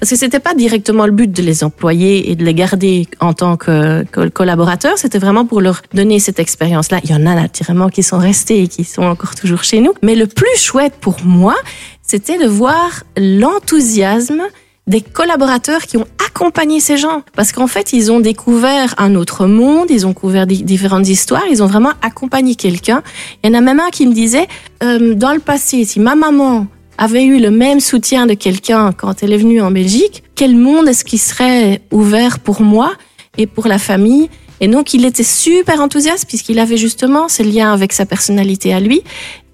Parce 0.00 0.10
que 0.10 0.16
c'était 0.16 0.40
pas 0.40 0.54
directement 0.54 1.06
le 1.06 1.12
but 1.12 1.30
de 1.30 1.42
les 1.42 1.62
employer 1.62 2.30
et 2.30 2.34
de 2.34 2.44
les 2.44 2.54
garder 2.54 3.06
en 3.20 3.34
tant 3.34 3.56
que, 3.56 4.02
que 4.04 4.28
collaborateurs, 4.28 4.98
c'était 4.98 5.18
vraiment 5.18 5.46
pour 5.46 5.60
leur 5.60 5.82
donner 5.94 6.18
cette 6.18 6.40
expérience-là. 6.40 7.00
Il 7.04 7.10
y 7.10 7.14
en 7.14 7.24
a 7.26 7.34
naturellement 7.34 7.88
qui 7.88 8.02
sont 8.02 8.18
restés 8.18 8.64
et 8.64 8.68
qui 8.68 8.82
sont 8.82 9.02
encore 9.02 9.36
toujours 9.36 9.62
chez 9.62 9.80
nous. 9.80 9.94
Mais 10.02 10.16
le 10.16 10.26
plus 10.26 10.56
chouette 10.56 10.94
pour 11.00 11.22
moi, 11.24 11.54
c'était 12.02 12.38
de 12.38 12.48
voir 12.48 13.04
l'enthousiasme 13.16 14.42
des 14.86 15.00
collaborateurs 15.00 15.82
qui 15.82 15.96
ont 15.96 16.06
accompagné 16.26 16.80
ces 16.80 16.96
gens. 16.96 17.22
Parce 17.34 17.52
qu'en 17.52 17.66
fait, 17.66 17.92
ils 17.92 18.10
ont 18.10 18.20
découvert 18.20 18.94
un 18.98 19.14
autre 19.14 19.46
monde, 19.46 19.90
ils 19.90 20.06
ont 20.06 20.10
découvert 20.10 20.46
différentes 20.46 21.08
histoires, 21.08 21.44
ils 21.50 21.62
ont 21.62 21.66
vraiment 21.66 21.92
accompagné 22.02 22.54
quelqu'un. 22.54 23.02
Il 23.42 23.50
y 23.50 23.54
en 23.54 23.58
a 23.58 23.60
même 23.60 23.80
un 23.80 23.90
qui 23.90 24.06
me 24.06 24.12
disait, 24.12 24.48
euh, 24.82 25.14
dans 25.14 25.32
le 25.32 25.40
passé, 25.40 25.84
si 25.84 26.00
ma 26.00 26.14
maman 26.14 26.66
avait 26.98 27.24
eu 27.24 27.40
le 27.40 27.50
même 27.50 27.80
soutien 27.80 28.26
de 28.26 28.34
quelqu'un 28.34 28.92
quand 28.92 29.22
elle 29.22 29.32
est 29.32 29.38
venue 29.38 29.60
en 29.60 29.70
Belgique, 29.70 30.24
quel 30.34 30.56
monde 30.56 30.88
est-ce 30.88 31.04
qui 31.04 31.18
serait 31.18 31.80
ouvert 31.90 32.38
pour 32.38 32.60
moi 32.60 32.92
et 33.38 33.46
pour 33.46 33.66
la 33.66 33.78
famille 33.78 34.28
et 34.62 34.68
donc, 34.68 34.94
il 34.94 35.04
était 35.04 35.24
super 35.24 35.80
enthousiaste 35.80 36.24
puisqu'il 36.26 36.60
avait 36.60 36.76
justement 36.76 37.28
ce 37.28 37.42
lien 37.42 37.72
avec 37.72 37.92
sa 37.92 38.06
personnalité 38.06 38.72
à 38.72 38.78
lui. 38.78 39.02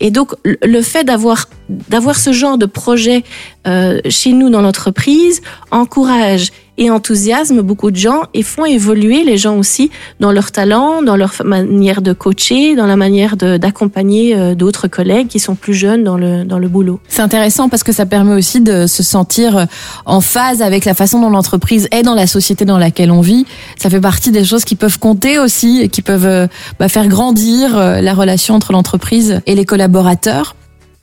Et 0.01 0.11
donc, 0.11 0.35
le 0.45 0.83
fait 0.83 1.03
d'avoir 1.03 1.49
d'avoir 1.71 2.17
ce 2.17 2.31
genre 2.31 2.59
de 2.59 2.67
projet 2.67 3.25
euh, 3.67 4.01
chez 4.11 4.33
nous 4.33 4.51
dans 4.51 4.61
l'entreprise 4.61 5.41
encourage 5.71 6.51
et 6.79 6.91
enthousiasme 6.91 7.61
beaucoup 7.61 7.91
de 7.91 7.97
gens 7.97 8.23
et 8.33 8.43
font 8.43 8.65
évoluer 8.65 9.25
les 9.25 9.37
gens 9.37 9.59
aussi 9.59 9.91
dans 10.21 10.33
leur 10.33 10.53
talent, 10.53 11.03
dans 11.03 11.17
leur 11.17 11.35
manière 11.45 12.01
de 12.01 12.13
coacher, 12.13 12.77
dans 12.77 12.87
la 12.87 12.97
manière 12.97 13.37
d'accompagner 13.37 14.35
euh, 14.35 14.55
d'autres 14.55 14.89
collègues 14.89 15.27
qui 15.27 15.41
sont 15.41 15.57
plus 15.57 15.75
jeunes 15.75 16.05
dans 16.05 16.17
le, 16.17 16.45
dans 16.45 16.59
le 16.59 16.69
boulot. 16.69 17.01
C'est 17.09 17.23
intéressant 17.23 17.69
parce 17.69 17.83
que 17.83 17.93
ça 17.93 18.07
permet 18.07 18.35
aussi 18.35 18.61
de 18.61 18.87
se 18.87 19.03
sentir 19.03 19.57
euh, 19.57 19.65
en 20.07 20.21
phase 20.21 20.63
avec 20.63 20.85
la 20.85 20.95
façon 20.95 21.21
dont 21.21 21.31
l'entreprise 21.31 21.89
est 21.91 22.03
dans 22.03 22.15
la 22.15 22.27
société 22.27 22.65
dans 22.65 22.79
laquelle 22.79 23.11
on 23.11 23.21
vit. 23.21 23.45
Ça 23.77 23.91
fait 23.91 24.01
partie 24.01 24.31
des 24.31 24.45
choses 24.45 24.65
qui 24.65 24.77
peuvent 24.77 24.99
compter 24.99 25.39
aussi 25.39 25.81
et 25.83 25.89
qui 25.89 26.03
peuvent 26.03 26.27
euh, 26.27 26.47
bah, 26.79 26.89
faire 26.89 27.09
grandir 27.09 27.77
la 27.77 28.15
relation 28.15 28.55
entre 28.55 28.73
l'entreprise 28.73 29.41
et 29.47 29.55
les 29.55 29.65
collaborateurs. 29.65 30.55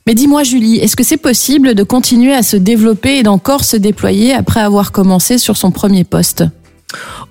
Mais 0.06 0.14
dis-moi 0.14 0.44
Julie, 0.44 0.78
est-ce 0.78 0.94
que 0.94 1.02
c'est 1.02 1.16
possible 1.16 1.74
de 1.74 1.82
continuer 1.82 2.32
à 2.32 2.44
se 2.44 2.56
développer 2.56 3.18
et 3.18 3.22
d'encore 3.24 3.64
se 3.64 3.76
déployer 3.76 4.32
après 4.32 4.60
avoir 4.60 4.92
commencé 4.92 5.36
sur 5.36 5.56
son 5.56 5.72
premier 5.72 6.04
poste? 6.04 6.44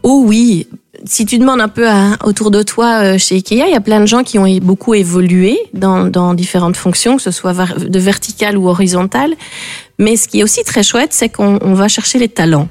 Oh 0.04 0.24
oui, 0.26 0.68
si 1.06 1.26
tu 1.26 1.38
demandes 1.38 1.62
un 1.62 1.70
peu 1.70 1.88
autour 2.24 2.52
de 2.52 2.64
toi 2.64 3.02
euh, 3.02 3.18
chez 3.18 3.36
Ikea, 3.36 3.66
il 3.68 3.72
y 3.72 3.76
a 3.76 3.82
plein 3.82 4.02
de 4.02 4.06
gens 4.06 4.24
qui 4.24 4.38
ont 4.40 4.58
beaucoup 4.58 4.94
évolué 4.94 5.58
dans, 5.74 6.34
différentes 6.34 6.76
fonctions, 6.76 7.16
que 7.16 7.22
ce 7.22 7.32
soit 7.32 7.54
de 7.78 8.00
vertical 8.00 8.58
ou 8.58 8.68
horizontal. 8.68 9.34
Mais 9.98 10.18
ce 10.18 10.28
qui 10.28 10.42
est 10.42 10.44
aussi 10.44 10.64
très 10.64 10.84
chouette, 10.84 11.14
c'est 11.14 11.30
qu'on 11.30 11.74
va 11.74 11.88
chercher 11.88 12.20
les 12.20 12.30
talents. 12.30 12.68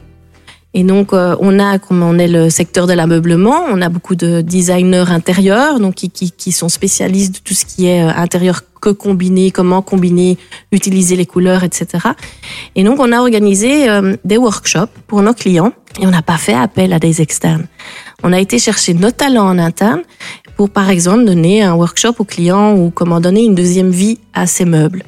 Et 0.75 0.83
donc, 0.83 1.13
euh, 1.13 1.37
on 1.39 1.61
a, 1.61 1.79
comme 1.79 2.03
on 2.03 2.19
est 2.19 2.27
le 2.27 2.51
secteur 2.51 2.89
de 2.89 2.93
l'ameublement, 2.93 3.63
on 3.71 3.81
a 3.81 3.89
beaucoup 3.89 4.17
de 4.17 4.41
designers 4.41 5.05
intérieurs, 5.09 5.79
donc 5.79 5.95
qui, 5.95 6.11
qui, 6.11 6.33
qui, 6.33 6.51
sont 6.51 6.69
spécialistes 6.69 7.37
de 7.37 7.39
tout 7.39 7.55
ce 7.55 7.65
qui 7.65 7.87
est 7.87 8.03
euh, 8.03 8.11
intérieur, 8.17 8.63
combiner, 8.91 9.51
comment 9.51 9.83
combiner, 9.83 10.39
utiliser 10.73 11.17
les 11.17 11.27
couleurs, 11.27 11.65
etc. 11.65 12.09
Et 12.75 12.85
donc, 12.85 13.01
on 13.01 13.13
a 13.13 13.21
organisé 13.21 13.89
euh, 13.89 14.17
des 14.25 14.37
workshops 14.37 14.93
pour 15.07 15.23
nos 15.23 15.35
clients 15.35 15.73
et 16.01 16.07
on 16.07 16.11
n'a 16.11 16.23
pas 16.23 16.39
fait 16.39 16.55
appel 16.55 16.93
à 16.93 16.99
des 16.99 17.23
externes. 17.23 17.67
On 18.23 18.33
a 18.33 18.41
été 18.41 18.59
chercher 18.59 18.95
nos 18.95 19.11
talents 19.11 19.49
en 19.49 19.59
interne 19.59 20.03
pour, 20.57 20.71
par 20.71 20.91
exemple, 20.91 21.25
donner 21.25 21.63
un 21.63 21.75
workshop 21.75 22.15
aux 22.19 22.25
clients 22.25 22.77
ou 22.77 22.91
comment 22.91 23.21
donner 23.21 23.45
une 23.45 23.55
deuxième 23.55 23.91
vie 23.91 24.19
à 24.33 24.47
ces 24.47 24.65
meubles. 24.65 25.03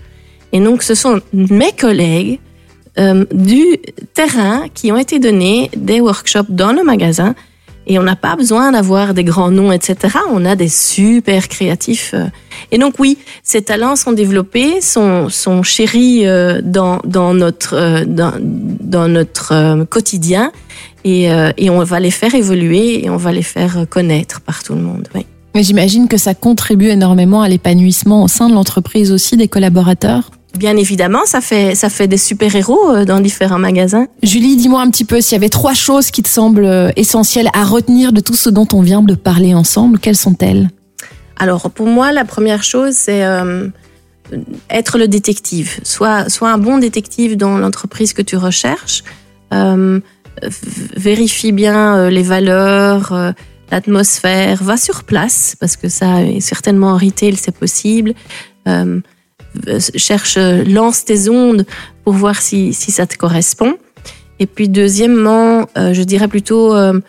Et 0.52 0.61
donc, 0.61 0.83
ce 0.83 0.95
sont 0.95 1.21
mes 1.33 1.73
collègues 1.73 2.38
euh, 2.99 3.26
du 3.33 3.62
terrain 4.14 4.68
qui 4.73 4.90
ont 4.90 4.97
été 4.97 5.18
donnés 5.18 5.71
des 5.76 6.00
workshops 6.00 6.49
dans 6.49 6.73
le 6.73 6.83
magasin. 6.83 7.35
Et 7.87 7.99
on 7.99 8.02
n'a 8.02 8.16
pas 8.16 8.37
besoin 8.37 8.73
d'avoir 8.73 9.14
des 9.14 9.25
grands 9.25 9.50
noms, 9.50 9.71
etc. 9.73 10.19
On 10.33 10.45
a 10.45 10.57
des 10.57 10.69
super 10.69 11.49
créatifs. 11.49 12.12
Euh. 12.14 12.26
Et 12.73 12.78
donc 12.78 12.95
oui, 12.99 13.19
ces 13.43 13.62
talents 13.62 13.97
sont 13.97 14.12
développés, 14.12 14.81
sont, 14.81 15.28
sont 15.28 15.62
chéris 15.62 16.26
euh, 16.26 16.61
dans, 16.62 17.00
dans 17.05 17.33
notre, 17.35 18.05
dans, 18.05 18.33
dans 18.40 19.09
notre 19.09 19.85
quotidien. 19.85 20.52
Et, 21.05 21.28
et 21.57 21.71
on 21.71 21.85
va 21.85 22.00
les 22.00 22.11
faire 22.11 22.35
évoluer 22.35 23.05
et 23.05 23.11
on 23.11 23.16
va 23.16 23.31
les 23.31 23.45
faire 23.45 23.87
connaître 23.88 24.40
par 24.40 24.64
tout 24.64 24.75
le 24.75 24.81
monde. 24.81 25.07
Mais 25.57 25.62
j'imagine 25.62 26.07
que 26.07 26.19
ça 26.19 26.35
contribue 26.35 26.88
énormément 26.88 27.40
à 27.40 27.49
l'épanouissement 27.49 28.25
au 28.25 28.28
sein 28.28 28.50
de 28.50 28.55
l'entreprise 28.55 29.11
aussi 29.11 29.38
des 29.38 29.49
collaborateurs? 29.49 30.31
Bien 30.56 30.76
évidemment, 30.76 31.26
ça 31.26 31.40
fait, 31.40 31.75
ça 31.75 31.90
fait 31.90 32.08
des 32.08 32.16
super-héros 32.16 32.90
euh, 32.90 33.04
dans 33.04 33.20
différents 33.20 33.58
magasins. 33.58 34.06
Julie, 34.22 34.56
dis-moi 34.56 34.80
un 34.80 34.90
petit 34.90 35.04
peu 35.04 35.20
s'il 35.20 35.34
y 35.34 35.36
avait 35.36 35.48
trois 35.48 35.75
choses 35.75 36.10
qui 36.10 36.22
te 36.22 36.28
semblent 36.28 36.64
euh, 36.64 36.90
essentielles 36.96 37.50
à 37.52 37.64
retenir 37.64 38.12
de 38.12 38.20
tout 38.20 38.34
ce 38.34 38.48
dont 38.48 38.66
on 38.72 38.80
vient 38.80 39.02
de 39.02 39.14
parler 39.14 39.54
ensemble, 39.54 39.98
quelles 39.98 40.16
sont-elles? 40.16 40.70
Alors, 41.38 41.70
pour 41.70 41.86
moi, 41.86 42.12
la 42.12 42.25
première 42.25 42.62
chose, 42.62 42.94
c'est 42.94 43.25
euh, 43.25 43.68
être 44.70 44.98
le 44.98 45.08
détective. 45.08 45.78
Soit, 45.82 46.30
soit 46.30 46.50
un 46.50 46.58
bon 46.58 46.78
détective 46.78 47.36
dans 47.36 47.58
l'entreprise 47.58 48.12
que 48.14 48.22
tu 48.22 48.36
recherches. 48.36 49.04
vérifie 50.96 51.52
bien 51.52 52.08
les 52.08 52.22
valeurs, 52.22 53.34
l'atmosphère. 53.70 54.62
Va 54.62 54.76
sur 54.76 55.04
place, 55.04 55.56
parce 55.60 55.76
que 55.76 55.88
ça, 55.88 56.22
est 56.22 56.40
certainement 56.40 56.92
en 56.92 56.96
retail, 56.96 57.36
c'est 57.36 57.54
possible. 57.54 58.14
Euh, 58.68 59.00
cherche, 59.96 60.38
lance 60.38 61.04
tes 61.04 61.28
ondes 61.28 61.66
pour 62.04 62.14
voir 62.14 62.40
si, 62.40 62.72
si 62.72 62.90
ça 62.90 63.06
te 63.06 63.16
correspond. 63.16 63.75
Et 64.38 64.46
puis 64.46 64.68
deuxièmement, 64.68 65.66
euh, 65.78 65.94
je 65.94 66.02
dirais 66.02 66.28
plutôt 66.28 66.75
euh, 66.75 67.00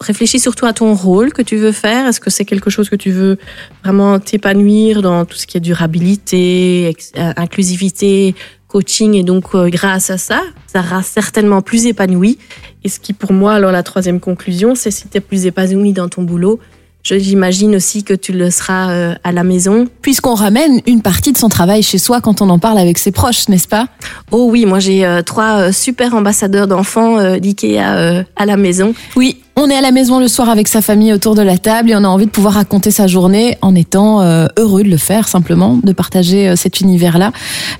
réfléchis 0.00 0.40
surtout 0.40 0.66
à 0.66 0.72
ton 0.72 0.94
rôle 0.94 1.32
que 1.32 1.42
tu 1.42 1.56
veux 1.56 1.72
faire. 1.72 2.06
Est-ce 2.06 2.20
que 2.20 2.30
c'est 2.30 2.44
quelque 2.44 2.70
chose 2.70 2.88
que 2.88 2.96
tu 2.96 3.10
veux 3.10 3.38
vraiment 3.84 4.18
t'épanouir 4.18 5.02
dans 5.02 5.24
tout 5.24 5.36
ce 5.36 5.46
qui 5.46 5.56
est 5.56 5.60
durabilité, 5.60 6.96
inclusivité, 7.16 8.34
coaching 8.66 9.14
et 9.14 9.24
donc 9.24 9.54
grâce 9.68 10.10
à 10.10 10.18
ça, 10.18 10.42
ça 10.66 10.82
sera 10.82 11.02
certainement 11.02 11.60
plus 11.60 11.86
épanoui. 11.86 12.38
Et 12.82 12.88
ce 12.88 12.98
qui 12.98 13.12
pour 13.12 13.32
moi, 13.32 13.54
alors 13.54 13.72
la 13.72 13.82
troisième 13.82 14.20
conclusion, 14.20 14.74
c'est 14.74 14.90
si 14.90 15.08
tu 15.08 15.18
es 15.18 15.20
plus 15.20 15.46
épanoui 15.46 15.92
dans 15.92 16.08
ton 16.08 16.22
boulot, 16.22 16.60
J'imagine 17.02 17.74
aussi 17.76 18.04
que 18.04 18.14
tu 18.14 18.32
le 18.32 18.50
seras 18.50 18.90
euh, 18.90 19.14
à 19.24 19.32
la 19.32 19.42
maison. 19.42 19.86
Puisqu'on 20.02 20.34
ramène 20.34 20.80
une 20.86 21.02
partie 21.02 21.32
de 21.32 21.38
son 21.38 21.48
travail 21.48 21.82
chez 21.82 21.98
soi 21.98 22.20
quand 22.20 22.42
on 22.42 22.50
en 22.50 22.58
parle 22.58 22.78
avec 22.78 22.98
ses 22.98 23.10
proches, 23.10 23.48
n'est-ce 23.48 23.68
pas? 23.68 23.88
Oh 24.30 24.48
oui, 24.50 24.66
moi 24.66 24.78
j'ai 24.80 25.04
euh, 25.04 25.22
trois 25.22 25.58
euh, 25.58 25.72
super 25.72 26.14
ambassadeurs 26.14 26.66
d'enfants 26.66 27.38
d'IKEA 27.38 28.24
à 28.36 28.46
la 28.46 28.56
maison. 28.56 28.94
Oui, 29.16 29.42
On 29.62 29.68
est 29.68 29.76
à 29.76 29.82
la 29.82 29.92
maison 29.92 30.18
le 30.20 30.26
soir 30.26 30.48
avec 30.48 30.68
sa 30.68 30.80
famille 30.80 31.12
autour 31.12 31.34
de 31.34 31.42
la 31.42 31.58
table 31.58 31.90
et 31.90 31.94
on 31.94 32.02
a 32.02 32.08
envie 32.08 32.24
de 32.24 32.30
pouvoir 32.30 32.54
raconter 32.54 32.90
sa 32.90 33.06
journée 33.06 33.58
en 33.60 33.74
étant 33.74 34.22
euh, 34.22 34.46
heureux 34.56 34.82
de 34.82 34.88
le 34.88 34.96
faire 34.96 35.28
simplement, 35.28 35.78
de 35.84 35.92
partager 35.92 36.48
euh, 36.48 36.56
cet 36.56 36.80
univers-là. 36.80 37.30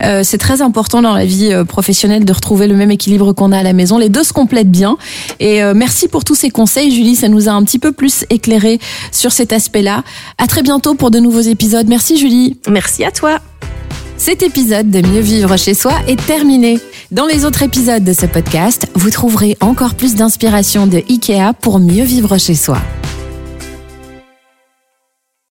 Euh, 0.02 0.20
c'est 0.22 0.36
très 0.36 0.60
important 0.60 1.00
dans 1.00 1.14
la 1.14 1.24
vie 1.24 1.54
professionnelle 1.66 2.26
de 2.26 2.32
retrouver 2.34 2.66
le 2.66 2.76
même 2.76 2.90
équilibre 2.90 3.32
qu'on 3.32 3.50
a 3.50 3.56
à 3.56 3.62
la 3.62 3.72
maison. 3.72 3.96
Les 3.96 4.10
deux 4.10 4.24
se 4.24 4.34
complètent 4.34 4.70
bien. 4.70 4.98
Et 5.38 5.62
merci 5.74 6.06
pour 6.08 6.22
tous 6.22 6.34
ces 6.34 6.50
conseils, 6.50 6.94
Julie. 6.94 7.16
Ça 7.16 7.28
nous 7.28 7.48
a 7.48 7.52
un 7.52 7.64
petit 7.64 7.78
peu 7.78 7.92
plus 7.92 8.26
éclairé 8.28 8.78
sur 9.10 9.32
cet 9.32 9.54
aspect-là. 9.54 10.04
À 10.36 10.46
très 10.46 10.60
bientôt 10.60 10.94
pour 10.94 11.10
de 11.10 11.18
nouveaux 11.18 11.40
épisodes. 11.40 11.86
Merci, 11.88 12.18
Julie. 12.18 12.58
Merci 12.68 13.04
à 13.04 13.10
toi. 13.10 13.38
Cet 14.20 14.42
épisode 14.42 14.90
de 14.90 15.00
Mieux 15.00 15.22
vivre 15.22 15.56
chez 15.56 15.72
soi 15.72 15.94
est 16.06 16.22
terminé. 16.26 16.78
Dans 17.10 17.24
les 17.24 17.46
autres 17.46 17.62
épisodes 17.62 18.04
de 18.04 18.12
ce 18.12 18.26
podcast, 18.26 18.86
vous 18.94 19.08
trouverez 19.08 19.56
encore 19.62 19.94
plus 19.94 20.14
d'inspiration 20.14 20.86
de 20.86 20.98
IKEA 21.08 21.54
pour 21.58 21.78
mieux 21.78 22.04
vivre 22.04 22.36
chez 22.36 22.54
soi. 22.54 22.76